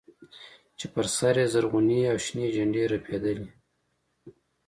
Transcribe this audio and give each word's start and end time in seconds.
چې 0.77 0.85
پر 0.93 1.05
سر 1.17 1.35
يې 1.41 1.47
زرغونې 1.53 1.99
او 2.11 2.17
شنې 2.25 2.45
جنډې 2.55 2.83
رپېدلې. 2.93 3.47